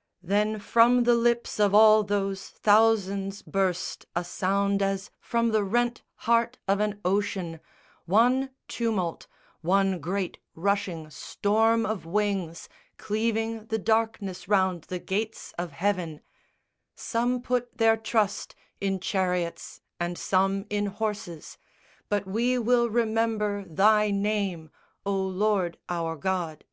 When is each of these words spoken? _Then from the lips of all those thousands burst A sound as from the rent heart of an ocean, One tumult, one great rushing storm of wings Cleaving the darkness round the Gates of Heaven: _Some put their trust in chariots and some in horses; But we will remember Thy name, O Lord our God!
_Then 0.22 0.58
from 0.60 1.02
the 1.04 1.14
lips 1.14 1.60
of 1.60 1.74
all 1.74 2.02
those 2.02 2.48
thousands 2.48 3.42
burst 3.42 4.06
A 4.16 4.24
sound 4.24 4.80
as 4.80 5.10
from 5.20 5.50
the 5.50 5.62
rent 5.62 6.04
heart 6.24 6.56
of 6.66 6.80
an 6.80 7.02
ocean, 7.04 7.60
One 8.06 8.48
tumult, 8.66 9.26
one 9.60 9.98
great 10.00 10.38
rushing 10.54 11.10
storm 11.10 11.84
of 11.84 12.06
wings 12.06 12.66
Cleaving 12.96 13.66
the 13.66 13.76
darkness 13.76 14.48
round 14.48 14.84
the 14.84 14.98
Gates 14.98 15.52
of 15.58 15.72
Heaven: 15.72 16.22
_Some 16.96 17.44
put 17.44 17.76
their 17.76 17.98
trust 17.98 18.54
in 18.80 19.00
chariots 19.00 19.82
and 20.00 20.16
some 20.16 20.64
in 20.70 20.86
horses; 20.86 21.58
But 22.08 22.24
we 22.26 22.56
will 22.58 22.88
remember 22.88 23.64
Thy 23.66 24.10
name, 24.12 24.70
O 25.04 25.12
Lord 25.14 25.76
our 25.90 26.16
God! 26.16 26.64